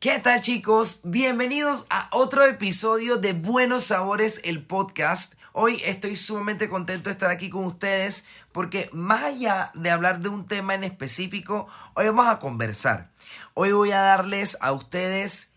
¿Qué 0.00 0.18
tal 0.18 0.40
chicos? 0.40 1.02
Bienvenidos 1.04 1.84
a 1.90 2.08
otro 2.12 2.46
episodio 2.46 3.18
de 3.18 3.34
Buenos 3.34 3.84
Sabores, 3.84 4.40
el 4.44 4.64
podcast. 4.64 5.34
Hoy 5.52 5.82
estoy 5.84 6.16
sumamente 6.16 6.70
contento 6.70 7.10
de 7.10 7.12
estar 7.12 7.30
aquí 7.30 7.50
con 7.50 7.66
ustedes 7.66 8.24
porque 8.50 8.88
más 8.94 9.24
allá 9.24 9.70
de 9.74 9.90
hablar 9.90 10.20
de 10.20 10.30
un 10.30 10.48
tema 10.48 10.74
en 10.74 10.84
específico, 10.84 11.68
hoy 11.92 12.06
vamos 12.06 12.28
a 12.28 12.38
conversar. 12.38 13.10
Hoy 13.52 13.72
voy 13.72 13.90
a 13.90 14.00
darles 14.00 14.56
a 14.62 14.72
ustedes 14.72 15.52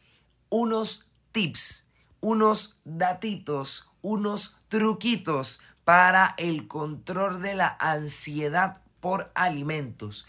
unos 0.50 1.10
tips, 1.32 1.88
unos 2.20 2.82
datitos, 2.84 3.92
unos 4.02 4.58
truquitos 4.68 5.62
para 5.86 6.36
el 6.38 6.68
control 6.68 7.42
de 7.42 7.54
la 7.54 7.78
ansiedad 7.80 8.82
por 9.00 9.32
alimentos. 9.36 10.28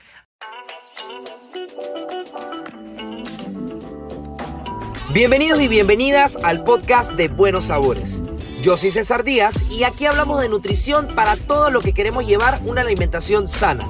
Bienvenidos 5.15 5.63
y 5.63 5.69
bienvenidas 5.69 6.37
al 6.43 6.65
podcast 6.65 7.13
de 7.13 7.29
Buenos 7.29 7.67
Sabores. 7.67 8.25
Yo 8.63 8.77
soy 8.77 8.91
César 8.91 9.23
Díaz 9.23 9.71
y 9.71 9.85
aquí 9.85 10.07
hablamos 10.07 10.41
de 10.41 10.49
nutrición 10.49 11.07
para 11.15 11.37
todo 11.37 11.71
lo 11.71 11.83
que 11.83 11.93
queremos 11.93 12.27
llevar 12.27 12.61
una 12.65 12.81
alimentación 12.81 13.47
sana. 13.47 13.87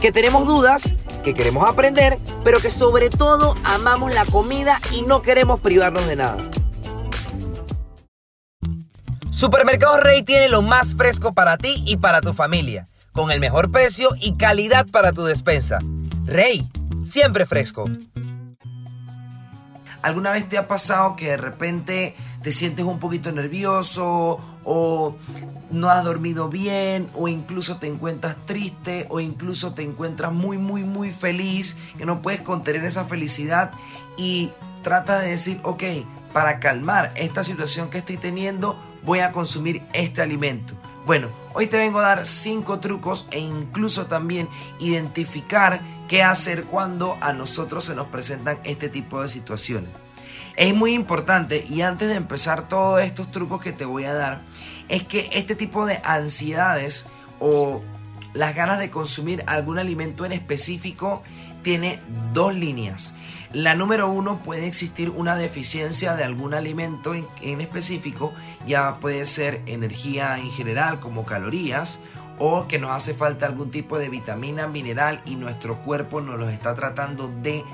Que 0.00 0.12
tenemos 0.12 0.46
dudas, 0.46 0.96
que 1.24 1.34
queremos 1.34 1.68
aprender, 1.68 2.18
pero 2.42 2.58
que 2.58 2.70
sobre 2.70 3.10
todo 3.10 3.52
amamos 3.64 4.14
la 4.14 4.24
comida 4.24 4.80
y 4.92 5.02
no 5.02 5.20
queremos 5.20 5.60
privarnos 5.60 6.06
de 6.06 6.16
nada. 6.16 6.38
Supermercado 9.30 9.98
Rey 9.98 10.22
tiene 10.22 10.48
lo 10.48 10.62
más 10.62 10.94
fresco 10.94 11.34
para 11.34 11.58
ti 11.58 11.84
y 11.86 11.98
para 11.98 12.22
tu 12.22 12.32
familia, 12.32 12.88
con 13.12 13.30
el 13.30 13.40
mejor 13.40 13.70
precio 13.70 14.08
y 14.18 14.38
calidad 14.38 14.86
para 14.90 15.12
tu 15.12 15.22
despensa. 15.24 15.80
Rey, 16.24 16.66
siempre 17.04 17.44
fresco. 17.44 17.90
¿Alguna 20.02 20.32
vez 20.32 20.48
te 20.48 20.58
ha 20.58 20.66
pasado 20.66 21.14
que 21.16 21.30
de 21.30 21.36
repente 21.36 22.14
te 22.42 22.52
sientes 22.52 22.84
un 22.84 22.98
poquito 22.98 23.30
nervioso 23.30 24.40
o 24.64 25.16
no 25.70 25.88
has 25.88 26.04
dormido 26.04 26.48
bien 26.48 27.08
o 27.14 27.28
incluso 27.28 27.78
te 27.78 27.86
encuentras 27.86 28.36
triste 28.44 29.06
o 29.10 29.20
incluso 29.20 29.74
te 29.74 29.82
encuentras 29.82 30.32
muy 30.32 30.58
muy 30.58 30.84
muy 30.84 31.12
feliz 31.12 31.78
que 31.96 32.04
no 32.04 32.20
puedes 32.20 32.40
contener 32.40 32.84
esa 32.84 33.04
felicidad 33.04 33.70
y 34.16 34.50
tratas 34.82 35.22
de 35.22 35.30
decir, 35.30 35.58
ok, 35.62 35.82
para 36.32 36.60
calmar 36.60 37.12
esta 37.14 37.44
situación 37.44 37.88
que 37.88 37.98
estoy 37.98 38.16
teniendo 38.16 38.76
voy 39.04 39.20
a 39.20 39.32
consumir 39.32 39.82
este 39.92 40.20
alimento? 40.20 40.74
Bueno, 41.04 41.28
hoy 41.52 41.66
te 41.66 41.78
vengo 41.78 41.98
a 41.98 42.02
dar 42.02 42.26
5 42.26 42.78
trucos 42.78 43.26
e 43.32 43.40
incluso 43.40 44.06
también 44.06 44.48
identificar 44.78 45.80
qué 46.08 46.22
hacer 46.22 46.64
cuando 46.64 47.16
a 47.20 47.32
nosotros 47.32 47.84
se 47.84 47.94
nos 47.94 48.08
presentan 48.08 48.58
este 48.64 48.88
tipo 48.88 49.22
de 49.22 49.28
situaciones. 49.28 49.90
Es 50.56 50.74
muy 50.74 50.92
importante 50.92 51.64
y 51.68 51.80
antes 51.80 52.08
de 52.08 52.16
empezar 52.16 52.68
todos 52.68 53.00
estos 53.00 53.30
trucos 53.30 53.60
que 53.60 53.72
te 53.72 53.84
voy 53.84 54.04
a 54.04 54.12
dar, 54.12 54.42
es 54.88 55.02
que 55.04 55.30
este 55.32 55.54
tipo 55.54 55.86
de 55.86 56.00
ansiedades 56.04 57.06
o 57.40 57.82
las 58.34 58.54
ganas 58.54 58.78
de 58.78 58.90
consumir 58.90 59.42
algún 59.46 59.78
alimento 59.78 60.24
en 60.24 60.32
específico 60.32 61.22
tiene 61.62 61.98
dos 62.32 62.54
líneas. 62.54 63.14
La 63.52 63.74
número 63.74 64.10
uno 64.10 64.38
puede 64.42 64.66
existir 64.66 65.10
una 65.10 65.36
deficiencia 65.36 66.14
de 66.14 66.24
algún 66.24 66.54
alimento 66.54 67.14
en, 67.14 67.60
específico, 67.60 68.32
ya 68.66 68.98
puede 68.98 69.26
ser 69.26 69.60
energía 69.66 70.38
en 70.38 70.50
general 70.52 71.00
como 71.00 71.26
calorías 71.26 72.00
o 72.38 72.66
que 72.68 72.78
nos 72.78 72.90
hace 72.90 73.14
falta 73.14 73.46
algún 73.46 73.70
tipo 73.70 73.98
de 73.98 74.08
vitamina, 74.08 74.66
mineral 74.66 75.22
y 75.24 75.36
nuestro 75.36 75.78
cuerpo 75.78 76.20
nos 76.20 76.38
los 76.38 76.52
está 76.52 76.74
tratando 76.74 77.28
de 77.42 77.64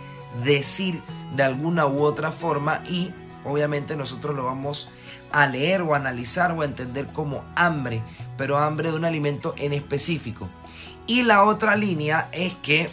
decir 0.44 1.00
de 1.36 1.42
alguna 1.42 1.86
u 1.86 2.02
otra 2.02 2.32
forma 2.32 2.82
y 2.88 3.10
obviamente 3.44 3.96
nosotros 3.96 4.36
lo 4.36 4.44
vamos 4.44 4.90
a 5.32 5.46
leer 5.46 5.82
o 5.82 5.94
analizar 5.94 6.52
o 6.52 6.62
a 6.62 6.64
entender 6.64 7.06
como 7.06 7.44
hambre, 7.54 8.02
pero 8.36 8.58
hambre 8.58 8.90
de 8.90 8.96
un 8.96 9.04
alimento 9.04 9.54
en 9.58 9.72
específico. 9.72 10.48
Y 11.06 11.22
la 11.22 11.44
otra 11.44 11.76
línea 11.76 12.28
es 12.32 12.54
que 12.56 12.90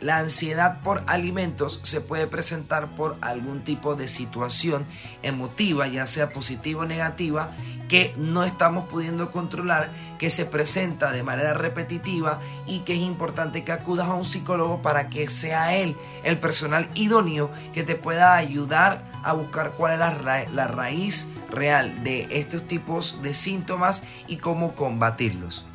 la 0.00 0.18
ansiedad 0.18 0.80
por 0.82 1.02
alimentos 1.06 1.80
se 1.82 2.00
puede 2.00 2.26
presentar 2.26 2.94
por 2.94 3.16
algún 3.20 3.64
tipo 3.64 3.96
de 3.96 4.08
situación 4.08 4.84
emotiva, 5.22 5.86
ya 5.88 6.06
sea 6.06 6.30
positiva 6.30 6.82
o 6.82 6.86
negativa, 6.86 7.50
que 7.88 8.12
no 8.16 8.44
estamos 8.44 8.88
pudiendo 8.88 9.32
controlar, 9.32 9.88
que 10.18 10.30
se 10.30 10.44
presenta 10.44 11.12
de 11.12 11.22
manera 11.22 11.54
repetitiva 11.54 12.40
y 12.66 12.80
que 12.80 12.94
es 12.94 13.00
importante 13.00 13.64
que 13.64 13.72
acudas 13.72 14.08
a 14.08 14.14
un 14.14 14.24
psicólogo 14.24 14.82
para 14.82 15.08
que 15.08 15.28
sea 15.28 15.76
él 15.76 15.96
el 16.24 16.38
personal 16.38 16.88
idóneo 16.94 17.50
que 17.72 17.82
te 17.82 17.94
pueda 17.94 18.36
ayudar 18.36 19.04
a 19.22 19.32
buscar 19.32 19.72
cuál 19.72 19.94
es 19.94 19.98
la, 19.98 20.10
ra 20.10 20.44
la 20.52 20.66
raíz 20.66 21.28
real 21.50 22.02
de 22.04 22.28
estos 22.30 22.66
tipos 22.66 23.22
de 23.22 23.34
síntomas 23.34 24.02
y 24.26 24.36
cómo 24.36 24.74
combatirlos. 24.74 25.66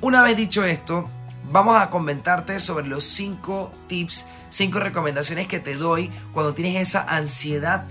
Una 0.00 0.22
vez 0.22 0.36
dicho 0.36 0.64
esto, 0.64 1.08
vamos 1.50 1.76
a 1.76 1.90
comentarte 1.90 2.58
sobre 2.58 2.86
los 2.86 3.04
5 3.04 3.70
tips, 3.86 4.26
5 4.50 4.80
recomendaciones 4.80 5.48
que 5.48 5.60
te 5.60 5.76
doy 5.76 6.10
cuando 6.32 6.54
tienes 6.54 6.88
esa 6.88 7.02
ansiedad 7.02 7.86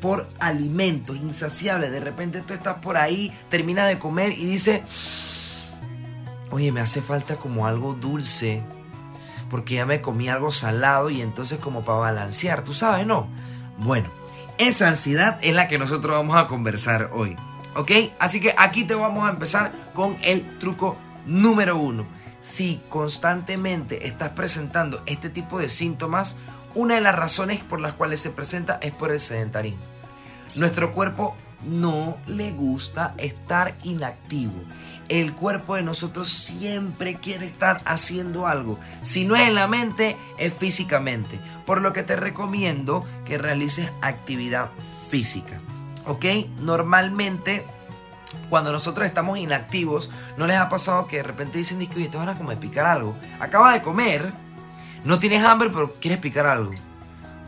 por 0.00 0.28
alimentos 0.38 1.16
insaciable. 1.18 1.90
De 1.90 2.00
repente 2.00 2.40
tú 2.40 2.54
estás 2.54 2.76
por 2.76 2.96
ahí, 2.96 3.32
terminas 3.48 3.88
de 3.88 3.98
comer 3.98 4.32
y 4.32 4.46
dices, 4.46 4.80
oye, 6.50 6.72
me 6.72 6.80
hace 6.80 7.02
falta 7.02 7.36
como 7.36 7.66
algo 7.66 7.94
dulce, 7.94 8.62
porque 9.50 9.74
ya 9.74 9.86
me 9.86 10.00
comí 10.00 10.28
algo 10.28 10.50
salado 10.50 11.10
y 11.10 11.20
entonces 11.20 11.58
como 11.58 11.84
para 11.84 11.98
balancear, 11.98 12.64
tú 12.64 12.74
sabes, 12.74 13.06
¿no? 13.06 13.28
Bueno, 13.78 14.10
esa 14.58 14.88
ansiedad 14.88 15.38
es 15.42 15.54
la 15.54 15.68
que 15.68 15.78
nosotros 15.78 16.16
vamos 16.16 16.36
a 16.36 16.46
conversar 16.46 17.10
hoy, 17.12 17.36
¿ok? 17.76 17.90
Así 18.18 18.40
que 18.40 18.54
aquí 18.58 18.84
te 18.84 18.94
vamos 18.94 19.26
a 19.26 19.32
empezar 19.32 19.72
con 19.94 20.16
el 20.22 20.44
truco 20.58 20.96
número 21.26 21.76
uno 21.76 22.06
si 22.40 22.80
constantemente 22.88 24.06
estás 24.06 24.30
presentando 24.30 25.02
este 25.06 25.30
tipo 25.30 25.58
de 25.58 25.68
síntomas, 25.68 26.38
una 26.74 26.94
de 26.94 27.00
las 27.00 27.14
razones 27.14 27.62
por 27.62 27.80
las 27.80 27.94
cuales 27.94 28.20
se 28.20 28.30
presenta 28.30 28.78
es 28.82 28.92
por 28.92 29.10
el 29.10 29.20
sedentarismo. 29.20 29.89
Nuestro 30.56 30.92
cuerpo 30.92 31.36
no 31.64 32.16
le 32.26 32.52
gusta 32.52 33.14
estar 33.18 33.74
inactivo. 33.84 34.54
El 35.08 35.34
cuerpo 35.34 35.74
de 35.76 35.82
nosotros 35.82 36.28
siempre 36.28 37.16
quiere 37.16 37.46
estar 37.46 37.82
haciendo 37.84 38.46
algo. 38.46 38.78
Si 39.02 39.24
no 39.24 39.36
es 39.36 39.48
en 39.48 39.54
la 39.54 39.66
mente, 39.66 40.16
es 40.38 40.54
físicamente. 40.54 41.38
Por 41.66 41.82
lo 41.82 41.92
que 41.92 42.02
te 42.02 42.16
recomiendo 42.16 43.04
que 43.24 43.38
realices 43.38 43.90
actividad 44.02 44.70
física. 45.08 45.60
¿Ok? 46.06 46.24
Normalmente 46.60 47.64
cuando 48.48 48.72
nosotros 48.72 49.06
estamos 49.06 49.38
inactivos, 49.38 50.10
¿no 50.36 50.46
les 50.46 50.56
ha 50.56 50.68
pasado 50.68 51.06
que 51.06 51.16
de 51.16 51.22
repente 51.22 51.58
dicen, 51.58 51.78
oye, 51.78 52.08
te 52.08 52.16
van 52.16 52.28
a 52.28 52.36
comer 52.36 52.58
picar 52.58 52.86
algo? 52.86 53.16
Acaba 53.40 53.72
de 53.72 53.82
comer, 53.82 54.32
no 55.04 55.18
tienes 55.18 55.44
hambre, 55.44 55.70
pero 55.70 55.94
quieres 56.00 56.20
picar 56.20 56.46
algo. 56.46 56.72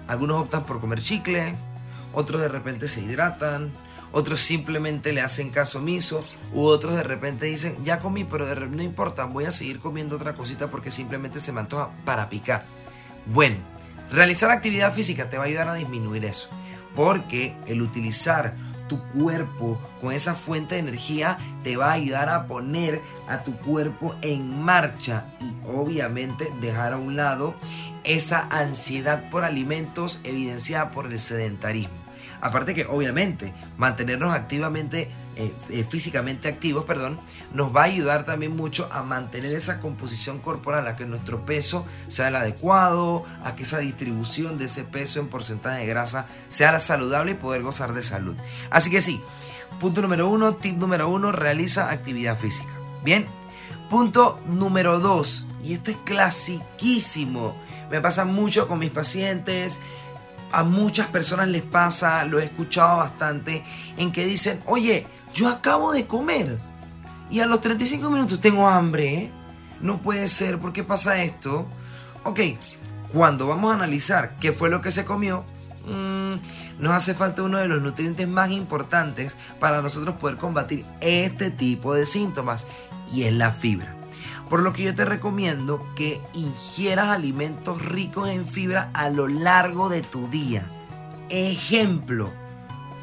Algunos 0.08 0.42
optan 0.42 0.64
por 0.64 0.80
comer 0.80 1.00
chicle, 1.00 1.56
otros 2.12 2.40
de 2.40 2.48
repente 2.48 2.88
se 2.88 3.02
hidratan, 3.02 3.72
otros 4.12 4.40
simplemente 4.40 5.12
le 5.12 5.22
hacen 5.22 5.50
caso 5.50 5.78
omiso, 5.78 6.22
u 6.52 6.64
otros 6.64 6.94
de 6.94 7.02
repente 7.02 7.46
dicen, 7.46 7.82
ya 7.82 8.00
comí, 8.00 8.24
pero 8.24 8.54
no 8.66 8.82
importa, 8.82 9.24
voy 9.24 9.44
a 9.44 9.52
seguir 9.52 9.80
comiendo 9.80 10.16
otra 10.16 10.34
cosita 10.34 10.68
porque 10.68 10.92
simplemente 10.92 11.40
se 11.40 11.52
me 11.52 11.60
antoja 11.60 11.88
para 12.04 12.28
picar. 12.28 12.64
Bueno, 13.26 13.56
realizar 14.10 14.50
actividad 14.50 14.92
física 14.92 15.30
te 15.30 15.38
va 15.38 15.44
a 15.44 15.46
ayudar 15.46 15.68
a 15.68 15.74
disminuir 15.74 16.24
eso, 16.26 16.48
porque 16.94 17.56
el 17.66 17.80
utilizar 17.80 18.54
tu 18.86 18.98
cuerpo 19.18 19.80
con 20.02 20.12
esa 20.12 20.34
fuente 20.34 20.74
de 20.74 20.82
energía 20.82 21.38
te 21.64 21.78
va 21.78 21.90
a 21.90 21.94
ayudar 21.94 22.28
a 22.28 22.46
poner 22.46 23.00
a 23.26 23.42
tu 23.42 23.56
cuerpo 23.56 24.14
en 24.20 24.62
marcha 24.62 25.24
y 25.40 25.54
obviamente 25.66 26.52
dejar 26.60 26.92
a 26.92 26.98
un 26.98 27.16
lado 27.16 27.54
esa 28.04 28.46
ansiedad 28.50 29.30
por 29.30 29.44
alimentos 29.44 30.20
evidenciada 30.24 30.90
por 30.90 31.06
el 31.06 31.18
sedentarismo. 31.18 32.01
Aparte 32.42 32.74
que 32.74 32.86
obviamente 32.86 33.54
mantenernos 33.76 34.34
activamente 34.34 35.08
eh, 35.36 35.54
eh, 35.70 35.86
físicamente 35.88 36.48
activos, 36.48 36.84
perdón, 36.84 37.20
nos 37.54 37.74
va 37.74 37.82
a 37.82 37.84
ayudar 37.84 38.24
también 38.24 38.56
mucho 38.56 38.88
a 38.92 39.04
mantener 39.04 39.54
esa 39.54 39.80
composición 39.80 40.40
corporal, 40.40 40.88
a 40.88 40.96
que 40.96 41.06
nuestro 41.06 41.46
peso 41.46 41.86
sea 42.08 42.28
el 42.28 42.36
adecuado, 42.36 43.24
a 43.44 43.54
que 43.54 43.62
esa 43.62 43.78
distribución 43.78 44.58
de 44.58 44.64
ese 44.64 44.82
peso 44.82 45.20
en 45.20 45.28
porcentaje 45.28 45.82
de 45.82 45.86
grasa 45.86 46.26
sea 46.48 46.76
saludable 46.80 47.30
y 47.30 47.34
poder 47.34 47.62
gozar 47.62 47.94
de 47.94 48.02
salud. 48.02 48.36
Así 48.70 48.90
que 48.90 49.00
sí, 49.00 49.20
punto 49.78 50.02
número 50.02 50.28
uno, 50.28 50.56
tip 50.56 50.76
número 50.76 51.08
uno, 51.08 51.30
realiza 51.30 51.92
actividad 51.92 52.36
física. 52.36 52.72
Bien, 53.04 53.24
punto 53.88 54.40
número 54.48 54.98
dos, 54.98 55.46
y 55.62 55.74
esto 55.74 55.92
es 55.92 55.96
clasiquísimo, 55.98 57.56
me 57.88 58.00
pasa 58.00 58.24
mucho 58.24 58.66
con 58.66 58.80
mis 58.80 58.90
pacientes 58.90 59.80
a 60.52 60.64
muchas 60.64 61.08
personas 61.08 61.48
les 61.48 61.62
pasa, 61.62 62.24
lo 62.24 62.38
he 62.38 62.44
escuchado 62.44 62.98
bastante, 62.98 63.64
en 63.96 64.12
que 64.12 64.26
dicen, 64.26 64.60
oye, 64.66 65.06
yo 65.34 65.48
acabo 65.48 65.92
de 65.92 66.06
comer 66.06 66.58
y 67.30 67.40
a 67.40 67.46
los 67.46 67.62
35 67.62 68.10
minutos 68.10 68.40
tengo 68.40 68.68
hambre. 68.68 69.14
¿eh? 69.14 69.30
No 69.80 69.98
puede 69.98 70.28
ser, 70.28 70.58
¿por 70.58 70.72
qué 70.72 70.84
pasa 70.84 71.22
esto? 71.22 71.66
Ok, 72.24 72.40
cuando 73.12 73.46
vamos 73.46 73.72
a 73.72 73.74
analizar 73.74 74.36
qué 74.38 74.52
fue 74.52 74.68
lo 74.68 74.82
que 74.82 74.90
se 74.90 75.04
comió, 75.04 75.44
mm, 75.86 76.32
nos 76.78 76.92
hace 76.92 77.14
falta 77.14 77.42
uno 77.42 77.58
de 77.58 77.68
los 77.68 77.82
nutrientes 77.82 78.28
más 78.28 78.50
importantes 78.50 79.36
para 79.58 79.80
nosotros 79.80 80.16
poder 80.16 80.36
combatir 80.36 80.84
este 81.00 81.50
tipo 81.50 81.94
de 81.94 82.06
síntomas 82.06 82.66
y 83.12 83.24
es 83.24 83.32
la 83.32 83.50
fibra. 83.50 84.01
Por 84.52 84.60
lo 84.60 84.74
que 84.74 84.82
yo 84.82 84.94
te 84.94 85.06
recomiendo 85.06 85.88
que 85.96 86.20
ingieras 86.34 87.08
alimentos 87.08 87.80
ricos 87.80 88.28
en 88.28 88.46
fibra 88.46 88.90
a 88.92 89.08
lo 89.08 89.26
largo 89.26 89.88
de 89.88 90.02
tu 90.02 90.28
día. 90.28 90.66
Ejemplo, 91.30 92.30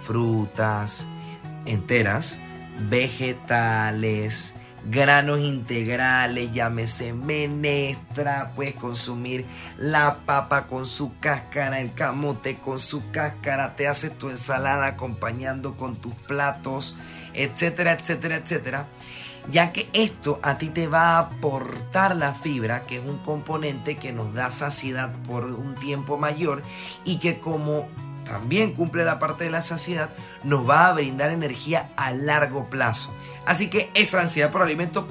frutas 0.05 1.07
enteras, 1.65 2.39
vegetales, 2.87 4.53
granos 4.91 5.39
integrales, 5.39 6.53
llámese 6.53 7.13
menestra, 7.13 8.51
puedes 8.55 8.75
consumir 8.75 9.47
la 9.75 10.19
papa 10.27 10.67
con 10.67 10.85
su 10.85 11.17
cáscara, 11.17 11.81
el 11.81 11.95
camote 11.95 12.57
con 12.57 12.77
su 12.77 13.09
cáscara, 13.09 13.75
te 13.75 13.87
haces 13.87 14.15
tu 14.15 14.29
ensalada 14.29 14.85
acompañando 14.85 15.75
con 15.77 15.95
tus 15.95 16.13
platos, 16.13 16.95
etcétera, 17.33 17.93
etcétera, 17.93 18.35
etcétera. 18.35 18.87
Ya 19.51 19.71
que 19.74 19.89
esto 19.94 20.39
a 20.44 20.57
ti 20.57 20.69
te 20.69 20.88
va 20.88 21.18
a 21.18 21.19
aportar 21.19 22.15
la 22.15 22.33
fibra, 22.33 22.86
que 22.86 22.97
es 22.97 23.06
un 23.06 23.18
componente 23.19 23.97
que 23.97 24.13
nos 24.13 24.33
da 24.33 24.51
saciedad 24.51 25.12
por 25.27 25.45
un 25.45 25.75
tiempo 25.75 26.18
mayor 26.18 26.62
y 27.03 27.19
que 27.19 27.39
como 27.39 27.88
también 28.25 28.74
cumple 28.74 29.03
la 29.03 29.18
parte 29.18 29.45
de 29.45 29.50
la 29.50 29.63
saciedad, 29.63 30.12
nos 30.44 30.69
va 30.69 30.88
a 30.88 30.94
brindar 30.94 31.31
energía 31.31 31.89
a 31.97 32.12
largo 32.12 32.69
plazo. 32.69 33.13
Así 33.45 33.69
que 33.69 33.89
esa 33.95 34.21
ansiedad 34.21 34.51
por 34.51 34.62
alimento 34.62 35.07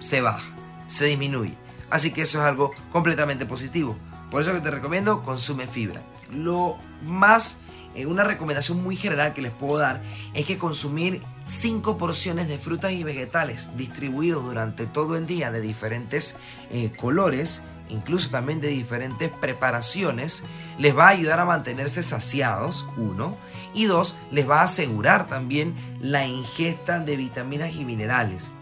se 0.00 0.22
baja, 0.22 0.50
se 0.86 1.04
disminuye. 1.04 1.54
Así 1.90 2.12
que 2.12 2.22
eso 2.22 2.38
es 2.38 2.44
algo 2.44 2.72
completamente 2.90 3.44
positivo. 3.44 3.98
Por 4.30 4.40
eso 4.40 4.52
que 4.52 4.60
te 4.60 4.70
recomiendo, 4.70 5.22
consume 5.22 5.66
fibra. 5.66 6.02
Lo 6.30 6.78
más, 7.02 7.60
eh, 7.94 8.06
una 8.06 8.24
recomendación 8.24 8.82
muy 8.82 8.96
general 8.96 9.34
que 9.34 9.42
les 9.42 9.52
puedo 9.52 9.78
dar 9.78 10.00
es 10.32 10.46
que 10.46 10.56
consumir 10.56 11.20
5 11.50 11.98
porciones 11.98 12.46
de 12.46 12.58
frutas 12.58 12.92
y 12.92 13.02
vegetales 13.02 13.76
distribuidos 13.76 14.44
durante 14.44 14.86
todo 14.86 15.16
el 15.16 15.26
día 15.26 15.50
de 15.50 15.60
diferentes 15.60 16.36
eh, 16.70 16.92
colores 16.96 17.64
incluso 17.88 18.30
también 18.30 18.60
de 18.60 18.68
diferentes 18.68 19.30
preparaciones, 19.30 20.44
les 20.78 20.96
va 20.96 21.06
a 21.06 21.10
ayudar 21.10 21.40
a 21.40 21.44
mantenerse 21.44 22.04
saciados, 22.04 22.86
uno, 22.96 23.36
y 23.74 23.86
dos, 23.86 24.16
les 24.30 24.48
va 24.48 24.60
a 24.60 24.64
asegurar 24.64 25.26
también 25.26 25.74
la 26.00 26.24
ingesta 26.24 27.00
de 27.00 27.16
vitaminas 27.16 27.74
y 27.74 27.84
minerales. 27.84 28.52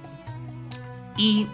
Y 1.18 1.46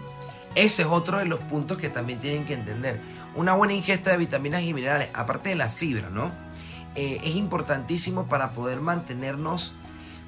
ese 0.55 0.83
es 0.83 0.87
otro 0.87 1.17
de 1.17 1.25
los 1.25 1.41
puntos 1.41 1.77
que 1.77 1.89
también 1.89 2.21
tienen 2.21 2.45
que 2.45 2.53
entender. 2.53 2.97
Una 3.35 3.53
buena 3.53 3.73
ingesta 3.73 4.11
de 4.11 4.17
vitaminas 4.17 4.63
y 4.63 4.73
minerales, 4.73 5.09
aparte 5.13 5.49
de 5.49 5.55
la 5.55 5.67
fibra, 5.67 6.09
¿no? 6.09 6.31
Eh, 6.95 7.19
es 7.25 7.35
importantísimo 7.35 8.27
para 8.27 8.51
poder 8.51 8.79
mantenernos 8.79 9.75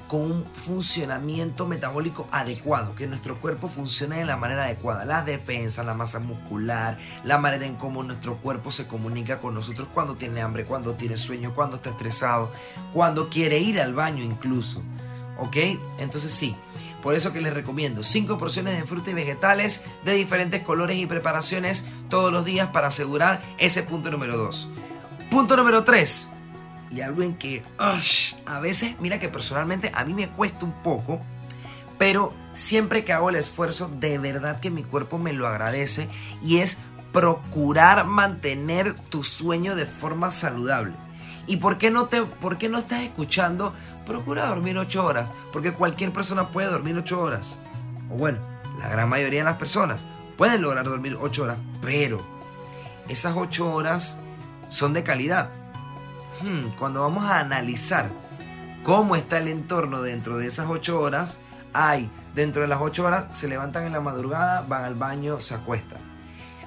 con 0.08 0.22
un 0.22 0.46
funcionamiento 0.46 1.68
metabólico 1.68 2.28
adecuado, 2.32 2.96
que 2.96 3.08
nuestro 3.08 3.40
cuerpo 3.40 3.68
funcione 3.68 4.18
de 4.18 4.26
la 4.26 4.38
manera 4.38 4.66
adecuada, 4.66 5.06
la 5.06 5.24
defensa, 5.24 5.84
la 5.84 5.94
masa 5.94 6.20
muscular, 6.20 6.98
la 7.24 7.38
manera 7.38 7.66
en 7.66 7.76
cómo 7.76 8.04
nuestro 8.04 8.38
cuerpo 8.38 8.72
se 8.72 8.88
comunica 8.88 9.40
con 9.40 9.54
nosotros 9.54 9.88
cuando 9.94 10.16
tiene 10.16 10.42
hambre, 10.42 10.66
cuando 10.66 10.94
tiene 10.94 11.18
sueño, 11.18 11.54
cuando 11.54 11.78
está 11.78 11.90
estresado, 11.90 12.52
cuando 12.94 13.30
quiere 13.30 13.60
ir 13.60 13.82
al 13.82 13.94
baño 13.94 14.24
incluso. 14.24 14.82
¿Ok? 15.40 15.58
Entonces 16.00 16.32
sí, 16.32 16.56
por 17.04 17.14
eso 17.14 17.32
que 17.32 17.42
les 17.42 17.54
recomiendo 17.54 18.02
5 18.02 18.38
porciones 18.38 18.80
de 18.80 18.88
fruta 18.88 19.12
y 19.12 19.14
vegetales 19.14 19.86
de 20.04 20.14
diferentes 20.14 20.64
colores 20.64 20.98
y 20.98 21.06
preparaciones 21.06 21.86
todos 22.10 22.32
los 22.32 22.44
días 22.44 22.70
para 22.70 22.88
asegurar 22.88 23.42
ese 23.60 23.84
punto 23.84 24.10
número 24.10 24.36
2. 24.38 24.70
Punto 25.30 25.58
número 25.58 25.84
3 25.84 26.30
y 26.92 27.02
algo 27.02 27.22
en 27.22 27.36
que 27.36 27.64
a 27.78 28.60
veces, 28.60 28.96
mira 29.00 29.20
que 29.20 29.30
personalmente 29.30 29.92
a 29.94 30.06
mí 30.06 30.14
me 30.14 30.30
cuesta 30.30 30.66
un 30.66 30.72
poco, 30.84 31.22
pero 31.98 32.34
siempre 32.54 33.04
que 33.04 33.14
hago 33.14 33.30
el 33.30 33.36
esfuerzo, 33.36 33.90
de 34.00 34.18
verdad 34.18 34.60
que 34.60 34.70
mi 34.70 34.84
cuerpo 34.84 35.18
me 35.18 35.34
lo 35.34 35.48
agradece 35.48 36.08
y 36.42 36.58
es 36.58 36.80
procurar 37.12 38.06
mantener 38.06 38.94
tu 38.94 39.24
sueño 39.24 39.76
de 39.76 39.86
forma 39.86 40.32
saludable. 40.32 40.94
¿Y 41.48 41.58
por 41.58 41.78
qué 41.78 41.92
no, 41.92 42.08
te, 42.08 42.24
por 42.24 42.58
qué 42.58 42.68
no 42.70 42.78
estás 42.78 43.04
escuchando? 43.04 43.74
Procura 44.06 44.48
dormir 44.48 44.78
8 44.78 45.04
horas, 45.04 45.32
porque 45.54 45.74
cualquier 45.74 46.12
persona 46.12 46.50
puede 46.50 46.70
dormir 46.70 46.98
8 46.98 47.20
horas. 47.20 47.58
O 48.12 48.16
bueno, 48.16 48.40
la 48.80 48.90
gran 48.90 49.10
mayoría 49.10 49.40
de 49.40 49.46
las 49.46 49.58
personas 49.58 50.06
pueden 50.38 50.62
lograr 50.62 50.86
dormir 50.86 51.18
8 51.20 51.44
horas, 51.44 51.58
pero 51.82 52.22
esas 53.08 53.36
8 53.36 53.74
horas 53.74 54.20
son 54.70 54.94
de 54.94 55.04
calidad. 55.04 55.50
Hmm, 56.42 56.70
cuando 56.78 57.02
vamos 57.02 57.24
a 57.26 57.40
analizar 57.40 58.10
cómo 58.84 59.16
está 59.16 59.40
el 59.40 59.48
entorno 59.48 60.02
dentro 60.02 60.38
de 60.38 60.48
esas 60.48 60.68
8 60.70 61.00
horas, 61.00 61.42
hay, 61.74 62.10
dentro 62.36 62.62
de 62.62 62.68
las 62.68 62.80
8 62.82 63.06
horas, 63.06 63.28
se 63.34 63.48
levantan 63.48 63.86
en 63.86 63.94
la 63.94 64.02
madrugada, 64.02 64.62
van 64.62 64.84
al 64.84 64.96
baño, 64.96 65.40
se 65.42 65.56
acuestan, 65.56 66.00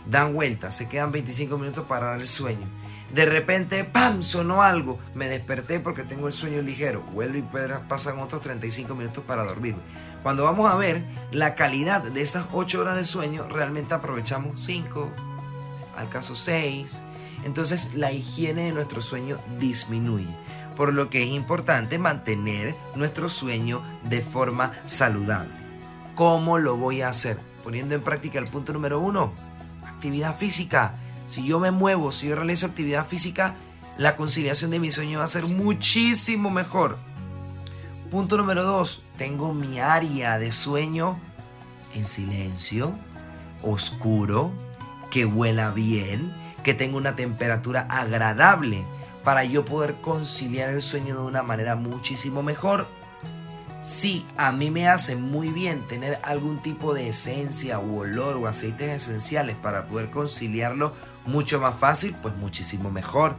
dan 0.07 0.35
vueltas, 0.35 0.77
se 0.77 0.89
quedan 0.89 1.13
25 1.13 1.57
minutos 1.59 1.87
para 1.87 2.07
dar 2.07 2.21
el 2.21 2.29
sueño. 2.29 2.67
De 3.15 3.27
repente, 3.27 3.83
¡pam! 3.83 4.23
Sonó 4.23 4.63
algo. 4.63 4.99
Me 5.15 5.29
desperté 5.29 5.81
porque 5.81 6.05
tengo 6.05 6.29
el 6.29 6.33
sueño 6.33 6.63
ligero. 6.63 7.03
Vuelvo 7.13 7.39
y 7.39 7.45
pasan 7.89 8.21
otros 8.21 8.41
35 8.41 8.95
minutos 8.95 9.25
para 9.25 9.45
dormir. 9.45 9.75
Cuando 10.23 10.45
vamos 10.45 10.71
a 10.71 10.77
ver 10.77 11.05
la 11.33 11.55
calidad 11.57 12.03
de 12.03 12.21
esas 12.21 12.47
8 12.53 12.81
horas 12.81 12.97
de 12.97 13.05
sueño, 13.05 13.49
realmente 13.49 13.95
aprovechamos 13.95 14.65
5, 14.65 15.11
al 15.97 16.09
caso 16.09 16.37
6, 16.37 17.03
entonces 17.45 17.95
la 17.95 18.13
higiene 18.13 18.65
de 18.65 18.73
nuestro 18.73 19.03
sueño 19.03 19.39
disminuye. 19.59 20.29
Por 20.77 20.95
lo 20.95 21.11
que 21.11 21.23
es 21.23 21.33
importante 21.33 21.99
mantener 21.99 22.75
nuestro 22.95 23.29
sueño 23.29 23.83
de 24.05 24.23
forma 24.23 24.73
saludable. 24.87 25.53
¿Cómo 26.15 26.59
lo 26.59 26.77
voy 26.77 27.03
a 27.03 27.09
hacer? 27.09 27.39
Poniendo 27.63 27.95
en 27.95 28.03
práctica 28.03 28.39
el 28.39 28.49
punto 28.49 28.73
número 28.73 29.01
uno, 29.01 29.33
actividad 29.87 30.37
física. 30.37 30.95
Si 31.29 31.45
yo 31.45 31.61
me 31.61 31.71
muevo, 31.71 32.13
si 32.13 32.29
yo 32.29 32.37
realizo 32.37 32.67
actividad 32.67 33.07
física, 33.07 33.57
la 33.99 34.17
conciliación 34.17 34.71
de 34.71 34.81
mi 34.81 34.91
sueño 34.91 35.19
va 35.19 35.27
a 35.27 35.29
ser 35.29 35.47
muchísimo 35.47 36.51
mejor. 36.51 36.97
Punto 38.11 38.39
número 38.39 38.65
dos, 38.65 39.03
tengo 39.19 39.53
mi 39.53 39.79
área 39.79 40.39
de 40.39 40.53
sueño 40.53 41.19
en 41.95 42.07
silencio, 42.07 42.95
oscuro, 43.63 44.53
que 45.11 45.27
huela 45.27 45.71
bien, 45.71 46.33
que 46.63 46.75
tenga 46.75 46.97
una 46.97 47.17
temperatura 47.17 47.87
agradable 47.91 48.85
para 49.25 49.45
yo 49.45 49.65
poder 49.65 49.95
conciliar 50.01 50.71
el 50.71 50.83
sueño 50.83 51.17
de 51.17 51.23
una 51.23 51.43
manera 51.43 51.77
muchísimo 51.77 52.43
mejor. 52.43 52.87
Si 53.83 54.27
a 54.37 54.53
mí 54.53 54.71
me 54.71 54.89
hace 54.89 55.17
muy 55.17 55.49
bien 55.51 55.87
tener 55.87 56.19
algún 56.23 56.61
tipo 56.61 56.93
de 56.93 57.09
esencia 57.09 57.79
o 57.79 58.01
olor 58.01 58.37
o 58.37 58.47
aceites 58.47 59.03
esenciales 59.03 59.57
para 59.57 59.87
poder 59.87 60.11
conciliarlo 60.11 60.93
mucho 61.25 61.61
más 61.61 61.77
fácil, 61.77 62.15
pues 62.21 62.35
muchísimo 62.37 62.91
mejor. 62.91 63.37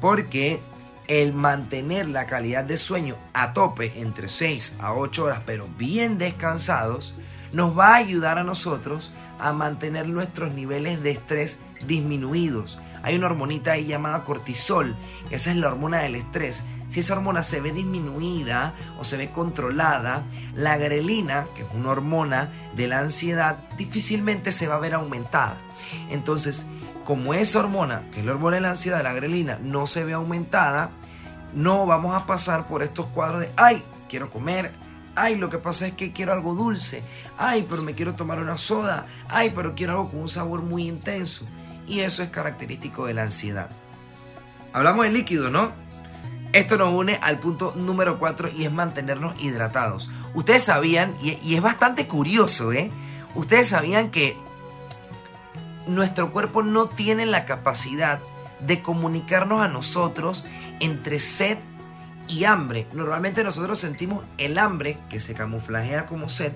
Porque 0.00 0.60
el 1.08 1.32
mantener 1.32 2.08
la 2.08 2.26
calidad 2.26 2.64
de 2.64 2.76
sueño 2.76 3.16
a 3.32 3.52
tope 3.52 3.92
entre 3.96 4.28
6 4.28 4.76
a 4.80 4.92
8 4.94 5.24
horas, 5.24 5.42
pero 5.46 5.68
bien 5.78 6.18
descansados, 6.18 7.14
nos 7.52 7.78
va 7.78 7.94
a 7.94 7.96
ayudar 7.96 8.38
a 8.38 8.44
nosotros 8.44 9.10
a 9.38 9.52
mantener 9.52 10.08
nuestros 10.08 10.52
niveles 10.54 11.02
de 11.02 11.10
estrés 11.10 11.60
disminuidos. 11.86 12.78
Hay 13.02 13.16
una 13.16 13.26
hormonita 13.26 13.72
ahí 13.72 13.86
llamada 13.86 14.24
cortisol, 14.24 14.94
esa 15.30 15.50
es 15.50 15.56
la 15.56 15.68
hormona 15.68 15.98
del 15.98 16.14
estrés. 16.14 16.64
Si 16.88 17.00
esa 17.00 17.14
hormona 17.14 17.42
se 17.42 17.60
ve 17.60 17.72
disminuida 17.72 18.74
o 18.98 19.04
se 19.04 19.16
ve 19.16 19.30
controlada, 19.30 20.24
la 20.54 20.76
grelina, 20.76 21.46
que 21.54 21.62
es 21.62 21.68
una 21.74 21.90
hormona 21.90 22.50
de 22.76 22.86
la 22.86 22.98
ansiedad, 22.98 23.58
difícilmente 23.78 24.52
se 24.52 24.68
va 24.68 24.76
a 24.76 24.80
ver 24.80 24.94
aumentada. 24.94 25.56
Entonces, 26.10 26.66
como 27.04 27.34
esa 27.34 27.60
hormona, 27.60 28.02
que 28.12 28.20
es 28.20 28.26
la 28.26 28.32
hormona 28.32 28.56
de 28.56 28.62
la 28.62 28.70
ansiedad, 28.70 29.02
la 29.02 29.14
grelina, 29.14 29.58
no 29.62 29.86
se 29.86 30.04
ve 30.04 30.12
aumentada, 30.12 30.90
no 31.54 31.86
vamos 31.86 32.14
a 32.14 32.26
pasar 32.26 32.66
por 32.66 32.82
estos 32.82 33.06
cuadros 33.06 33.40
de, 33.40 33.50
ay, 33.56 33.82
quiero 34.08 34.30
comer, 34.30 34.72
Ay, 35.14 35.36
lo 35.36 35.50
que 35.50 35.58
pasa 35.58 35.86
es 35.86 35.92
que 35.92 36.12
quiero 36.12 36.32
algo 36.32 36.54
dulce. 36.54 37.02
Ay, 37.36 37.66
pero 37.68 37.82
me 37.82 37.94
quiero 37.94 38.14
tomar 38.14 38.38
una 38.38 38.56
soda. 38.56 39.06
Ay, 39.28 39.52
pero 39.54 39.74
quiero 39.74 39.92
algo 39.92 40.08
con 40.08 40.20
un 40.20 40.28
sabor 40.28 40.62
muy 40.62 40.88
intenso. 40.88 41.44
Y 41.86 42.00
eso 42.00 42.22
es 42.22 42.30
característico 42.30 43.06
de 43.06 43.14
la 43.14 43.22
ansiedad. 43.22 43.70
Hablamos 44.72 45.04
de 45.04 45.12
líquido, 45.12 45.50
¿no? 45.50 45.72
Esto 46.52 46.76
nos 46.76 46.92
une 46.92 47.18
al 47.22 47.38
punto 47.38 47.72
número 47.76 48.18
4 48.18 48.50
y 48.54 48.64
es 48.64 48.72
mantenernos 48.72 49.40
hidratados. 49.40 50.10
Ustedes 50.34 50.64
sabían, 50.64 51.14
y, 51.22 51.54
es 51.54 51.62
bastante 51.62 52.06
curioso, 52.06 52.72
¿eh? 52.72 52.90
Ustedes 53.34 53.68
sabían 53.68 54.10
que 54.10 54.36
nuestro 55.86 56.30
cuerpo 56.30 56.62
no 56.62 56.88
tiene 56.88 57.24
la 57.24 57.46
capacidad 57.46 58.20
de 58.60 58.82
comunicarnos 58.82 59.62
a 59.62 59.68
nosotros 59.68 60.44
entre 60.80 61.20
sed 61.20 61.58
y 62.28 62.44
hambre. 62.44 62.86
Normalmente 62.92 63.44
nosotros 63.44 63.78
sentimos 63.78 64.24
el 64.36 64.58
hambre, 64.58 64.98
que 65.08 65.20
se 65.20 65.34
camuflajea 65.34 66.06
como 66.06 66.28
sed, 66.28 66.52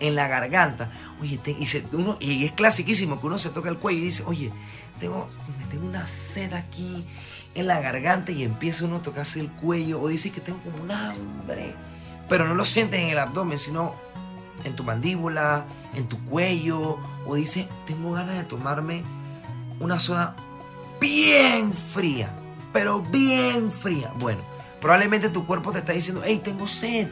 en 0.00 0.14
la 0.14 0.28
garganta. 0.28 0.90
Oye, 1.20 1.40
y, 1.46 2.26
y 2.32 2.44
es 2.44 2.52
clasiquísimo 2.52 3.20
que 3.20 3.26
uno 3.26 3.38
se 3.38 3.50
toca 3.50 3.68
el 3.68 3.78
cuello 3.78 4.00
y 4.00 4.04
dice, 4.04 4.24
oye, 4.26 4.52
tengo, 5.00 5.28
tengo 5.70 5.86
una 5.86 6.06
sed 6.06 6.52
aquí 6.54 7.06
en 7.54 7.66
la 7.66 7.80
garganta 7.80 8.32
y 8.32 8.42
empieza 8.42 8.84
uno 8.84 8.96
a 8.96 9.02
tocarse 9.02 9.40
el 9.40 9.50
cuello 9.50 10.00
o 10.00 10.08
dices 10.08 10.32
que 10.32 10.40
tengo 10.40 10.58
como 10.62 10.82
un 10.82 10.90
hambre, 10.90 11.74
pero 12.28 12.46
no 12.46 12.54
lo 12.54 12.64
sientes 12.64 13.00
en 13.00 13.10
el 13.10 13.18
abdomen, 13.18 13.58
sino 13.58 13.94
en 14.64 14.74
tu 14.74 14.84
mandíbula, 14.84 15.64
en 15.94 16.06
tu 16.08 16.22
cuello, 16.24 16.98
o 17.26 17.34
dices, 17.34 17.66
tengo 17.86 18.12
ganas 18.12 18.36
de 18.36 18.44
tomarme 18.44 19.02
una 19.80 19.98
soda 19.98 20.34
bien 21.00 21.72
fría, 21.72 22.30
pero 22.72 23.00
bien 23.00 23.70
fría. 23.70 24.12
Bueno, 24.18 24.42
probablemente 24.80 25.28
tu 25.28 25.46
cuerpo 25.46 25.72
te 25.72 25.78
está 25.78 25.92
diciendo, 25.92 26.22
hey, 26.24 26.40
tengo 26.42 26.66
sed, 26.66 27.08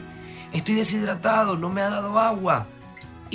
estoy 0.53 0.75
deshidratado, 0.75 1.57
no 1.57 1.69
me 1.69 1.81
ha 1.81 1.89
dado 1.89 2.19
agua. 2.19 2.67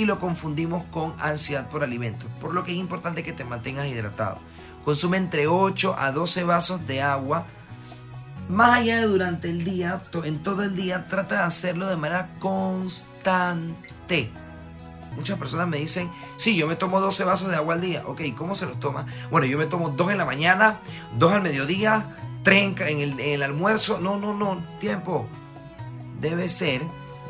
Y 0.01 0.07
lo 0.07 0.19
confundimos 0.19 0.85
con 0.85 1.13
ansiedad 1.19 1.69
por 1.69 1.85
alimentos, 1.85 2.27
por 2.41 2.55
lo 2.55 2.65
que 2.65 2.73
es 2.73 2.79
importante 2.79 3.23
que 3.23 3.35
te 3.35 3.45
mantengas 3.45 3.87
hidratado. 3.87 4.39
Consume 4.83 5.19
entre 5.19 5.47
8 5.47 5.95
a 5.99 6.11
12 6.11 6.45
vasos 6.45 6.87
de 6.87 7.03
agua. 7.03 7.45
Más 8.49 8.79
allá 8.79 8.97
de 8.97 9.03
durante 9.03 9.51
el 9.51 9.63
día, 9.63 10.01
en 10.25 10.43
todo 10.43 10.63
el 10.63 10.75
día, 10.75 11.07
trata 11.07 11.35
de 11.35 11.43
hacerlo 11.43 11.87
de 11.87 11.99
manera 11.99 12.31
constante. 12.39 14.31
Muchas 15.17 15.39
personas 15.39 15.69
me 15.69 15.77
dicen, 15.77 16.11
sí, 16.39 16.57
yo 16.57 16.67
me 16.67 16.77
tomo 16.77 16.99
12 16.99 17.25
vasos 17.25 17.51
de 17.51 17.57
agua 17.57 17.75
al 17.75 17.83
día. 17.83 18.03
Ok, 18.07 18.23
¿cómo 18.35 18.55
se 18.55 18.65
los 18.65 18.81
toma? 18.81 19.05
Bueno, 19.31 19.47
yo 19.47 19.59
me 19.59 19.67
tomo 19.67 19.91
2 19.91 20.13
en 20.13 20.17
la 20.17 20.25
mañana, 20.25 20.79
2 21.19 21.31
al 21.31 21.43
mediodía, 21.43 22.17
3 22.43 22.81
en 22.89 23.01
el, 23.01 23.21
en 23.21 23.35
el 23.35 23.43
almuerzo. 23.43 23.99
No, 24.01 24.17
no, 24.19 24.33
no, 24.33 24.63
tiempo. 24.79 25.29
Debe 26.23 26.49
ser 26.49 26.81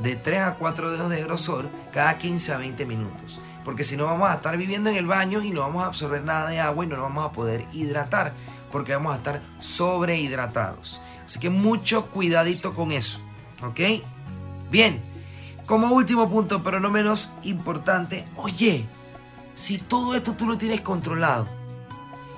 de 0.02 0.16
3 0.16 0.40
a 0.40 0.54
4 0.54 0.90
dedos 0.92 1.10
de 1.10 1.22
grosor 1.22 1.68
cada 1.92 2.18
15 2.18 2.52
a 2.52 2.58
20 2.58 2.86
minutos. 2.86 3.40
Porque 3.64 3.84
si 3.84 3.96
no 3.96 4.06
vamos 4.06 4.30
a 4.30 4.34
estar 4.34 4.56
viviendo 4.56 4.90
en 4.90 4.96
el 4.96 5.06
baño 5.06 5.42
y 5.42 5.50
no 5.50 5.60
vamos 5.60 5.84
a 5.84 5.86
absorber 5.86 6.24
nada 6.24 6.48
de 6.48 6.60
agua 6.60 6.84
y 6.84 6.88
no 6.88 6.96
nos 6.96 7.04
vamos 7.04 7.26
a 7.26 7.32
poder 7.32 7.66
hidratar. 7.72 8.32
Porque 8.72 8.94
vamos 8.94 9.12
a 9.12 9.16
estar 9.16 9.42
sobrehidratados. 9.58 11.00
Así 11.26 11.38
que 11.38 11.50
mucho 11.50 12.06
cuidadito 12.06 12.74
con 12.74 12.92
eso. 12.92 13.20
¿Ok? 13.62 13.80
Bien. 14.70 15.02
Como 15.66 15.94
último 15.94 16.28
punto, 16.28 16.62
pero 16.62 16.80
no 16.80 16.90
menos 16.90 17.32
importante, 17.44 18.26
oye, 18.34 18.88
si 19.54 19.78
todo 19.78 20.16
esto 20.16 20.32
tú 20.32 20.46
lo 20.46 20.58
tienes 20.58 20.80
controlado 20.80 21.46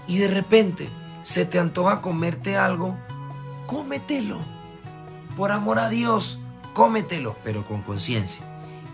y 0.06 0.18
de 0.18 0.28
repente 0.28 0.86
se 1.22 1.46
te 1.46 1.58
antoja 1.58 2.02
comerte 2.02 2.58
algo, 2.58 2.98
cómetelo. 3.66 4.38
Por 5.34 5.50
amor 5.50 5.78
a 5.78 5.88
Dios, 5.88 6.41
cómetelo, 6.72 7.36
pero 7.44 7.64
con 7.66 7.82
conciencia. 7.82 8.44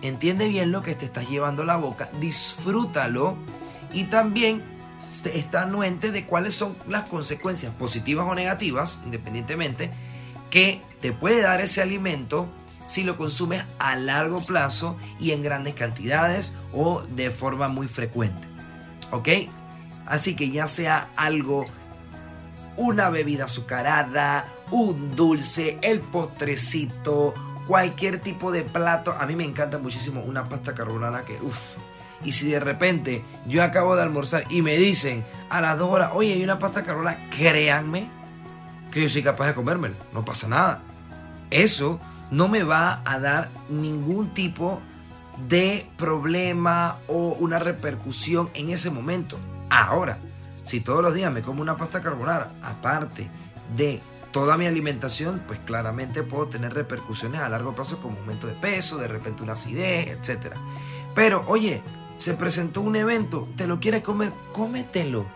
Entiende 0.03 0.49
bien 0.49 0.71
lo 0.71 0.83
que 0.83 0.95
te 0.95 1.05
estás 1.05 1.29
llevando 1.29 1.65
la 1.65 1.77
boca, 1.77 2.09
disfrútalo 2.21 3.37
y 3.93 4.05
también 4.05 4.63
está 5.33 5.63
anuente 5.63 6.11
de 6.11 6.27
cuáles 6.27 6.55
son 6.55 6.77
las 6.87 7.09
consecuencias 7.09 7.75
positivas 7.75 8.27
o 8.29 8.35
negativas, 8.35 9.01
independientemente, 9.05 9.91
que 10.51 10.83
te 11.01 11.13
puede 11.13 11.43
dar 11.43 11.61
ese 11.61 11.83
alimento 11.83 12.49
si 12.87 13.05
lo 13.05 13.17
consumes 13.17 13.65
a 13.79 13.97
largo 13.97 14.41
plazo 14.45 14.97
y 15.21 15.33
en 15.33 15.43
grandes 15.43 15.75
cantidades 15.75 16.55
o 16.73 17.03
de 17.03 17.31
forma 17.31 17.69
muy 17.69 17.87
frecuente. 17.87 18.49
¿Ok? 19.11 19.29
Así 20.07 20.35
que 20.35 20.51
ya 20.51 20.69
sea 20.69 21.11
algo, 21.17 21.67
una 22.77 23.11
bebida 23.11 23.45
azucarada, 23.45 24.49
un 24.71 25.15
dulce, 25.15 25.79
el 25.83 26.01
postrecito, 26.01 27.35
cualquier 27.69 28.19
tipo 28.19 28.51
de 28.51 28.63
plato. 28.63 29.15
A 29.17 29.27
mí 29.27 29.37
me 29.37 29.45
encanta 29.45 29.79
muchísimo 29.79 30.23
una 30.23 30.49
pasta 30.49 30.75
carbonara 30.75 31.25
que, 31.25 31.39
uff. 31.43 31.77
Y 32.25 32.33
si 32.33 32.51
de 32.51 32.59
repente 32.59 33.25
yo 33.47 33.63
acabo 33.63 33.95
de 33.95 34.03
almorzar 34.03 34.43
y 34.51 34.63
me 34.63 34.77
dicen 34.77 35.25
a 35.51 35.61
las 35.61 35.79
dos 35.79 35.91
horas, 35.91 36.11
oye, 36.15 36.33
hay 36.33 36.43
una 36.43 36.59
pasta 36.59 36.83
carbonara, 36.83 37.29
créanme 37.31 38.09
que 38.91 39.03
yo 39.03 39.09
soy 39.09 39.23
capaz 39.23 39.47
de 39.49 39.55
comérmela. 39.55 39.95
No 40.13 40.25
pasa 40.25 40.49
nada. 40.49 40.83
Eso 41.51 42.01
no 42.31 42.49
me 42.49 42.65
va 42.65 43.03
a 43.05 43.21
dar 43.21 43.51
ningún 43.69 44.35
tipo 44.35 44.81
de 45.47 45.89
problema 45.97 46.97
o 47.07 47.37
una 47.39 47.59
repercusión 47.59 48.51
en 48.55 48.71
ese 48.71 48.91
momento. 48.91 49.39
Ahora, 49.71 50.19
si 50.65 50.81
todos 50.81 51.03
los 51.03 51.15
días 51.15 51.33
me 51.33 51.43
como 51.43 51.63
una 51.63 51.77
pasta 51.77 52.01
carbonara, 52.01 52.51
aparte 52.63 53.29
de 53.77 54.01
toda 54.31 54.57
mi 54.57 54.67
alimentación, 54.67 55.43
pues 55.47 55.59
claramente 55.61 56.23
puedo 56.23 56.49
tener 56.49 56.75
repercusiones 56.75 57.41
a 57.41 57.49
largo 57.49 57.75
plazo 57.75 58.01
como 58.01 58.19
aumento 58.19 58.47
de 58.47 58.55
peso, 58.55 58.99
de 58.99 59.09
repente 59.09 59.43
una 59.43 59.55
acidez, 59.55 60.09
etc. 60.09 60.55
Pero, 61.15 61.43
oye, 61.47 61.83
se 62.19 62.35
presentó 62.35 62.81
un 62.81 62.97
evento, 62.97 63.49
te 63.57 63.67
lo 63.67 63.81
quieres 63.81 64.03
comer, 64.03 64.33
cómetelo. 64.53 65.27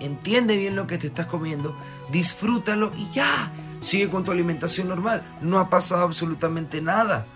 Entiende 0.00 0.56
bien 0.56 0.76
lo 0.76 0.86
que 0.86 0.98
te 0.98 1.06
estás 1.06 1.26
comiendo, 1.26 1.76
disfrútalo 2.10 2.92
y 2.96 3.08
ya 3.12 3.52
sigue 3.80 4.10
con 4.10 4.24
tu 4.24 4.30
alimentación 4.30 4.88
normal. 4.88 5.22
No 5.40 5.58
ha 5.58 5.70
pasado 5.70 6.02
absolutamente 6.02 6.80
nada. 6.80 7.26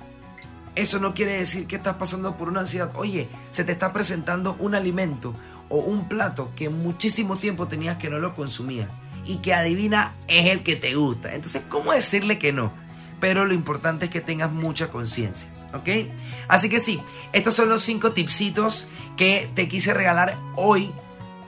Eso 0.75 0.99
no 0.99 1.15
quiere 1.15 1.39
decir 1.39 1.67
que 1.67 1.77
estás 1.77 1.97
pasando 1.97 2.37
por 2.37 2.49
una 2.49 2.61
ansiedad. 2.61 2.91
Oye, 2.97 3.29
se 3.51 3.65
te 3.65 3.73
está 3.73 3.93
presentando 3.93 4.57
un 4.59 4.75
alimento 4.75 5.35
o 5.69 5.79
un 5.79 6.09
plato 6.09 6.53
que 6.55 6.69
muchísimo 6.69 7.37
tiempo 7.37 7.67
tenías 7.67 7.97
que 7.97 8.11
no 8.11 8.19
lo 8.19 8.35
consumías 8.35 8.89
y 9.27 9.39
que 9.39 9.55
adivina 9.55 10.15
es 10.29 10.47
el 10.47 10.63
que 10.63 10.77
te 10.77 10.95
gusta. 10.95 11.35
Entonces, 11.35 11.63
¿cómo 11.69 11.93
decirle 11.93 12.39
que 12.39 12.53
no? 12.53 12.73
Pero 13.21 13.45
lo 13.45 13.55
importante 13.55 14.07
es 14.07 14.11
que 14.11 14.21
tengas 14.21 14.53
mucha 14.53 14.89
conciencia, 14.89 15.51
¿ok? 15.75 16.09
Así 16.49 16.69
que 16.69 16.81
sí, 16.81 17.01
estos 17.33 17.55
son 17.55 17.69
los 17.69 17.83
cinco 17.83 18.13
tipsitos 18.13 18.89
que 19.17 19.51
te 19.55 19.69
quise 19.69 19.95
regalar 19.95 20.37
hoy 20.55 20.93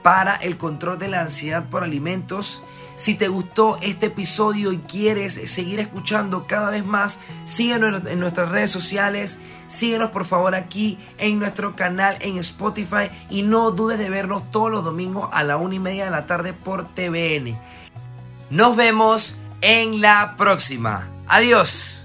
para 0.03 0.35
el 0.35 0.57
control 0.57 0.97
de 0.97 1.07
la 1.07 1.21
ansiedad 1.21 1.69
por 1.69 1.83
alimentos 1.83 2.63
si 2.99 3.15
te 3.15 3.29
gustó 3.29 3.77
este 3.81 4.07
episodio 4.07 4.73
y 4.73 4.77
quieres 4.79 5.33
seguir 5.49 5.79
escuchando 5.79 6.45
cada 6.47 6.69
vez 6.69 6.85
más, 6.85 7.21
síguenos 7.45 8.05
en 8.05 8.19
nuestras 8.19 8.49
redes 8.49 8.71
sociales, 8.71 9.39
síguenos 9.67 10.11
por 10.11 10.25
favor 10.25 10.53
aquí 10.53 10.97
en 11.17 11.39
nuestro 11.39 11.77
canal 11.77 12.17
en 12.19 12.37
Spotify 12.39 13.09
y 13.29 13.43
no 13.43 13.71
dudes 13.71 13.99
de 13.99 14.09
vernos 14.09 14.51
todos 14.51 14.69
los 14.69 14.83
domingos 14.83 15.29
a 15.31 15.45
la 15.45 15.55
una 15.55 15.75
y 15.75 15.79
media 15.79 16.03
de 16.03 16.11
la 16.11 16.27
tarde 16.27 16.51
por 16.51 16.89
TVN. 16.89 17.57
Nos 18.49 18.75
vemos 18.75 19.37
en 19.61 20.01
la 20.01 20.35
próxima. 20.35 21.07
Adiós. 21.25 21.98